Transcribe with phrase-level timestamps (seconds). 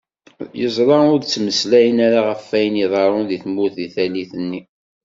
[0.59, 4.61] Yezṛa ur d-ttmeslayen ara γef wayen iḍeṛṛun di tmurt deg tallit nni.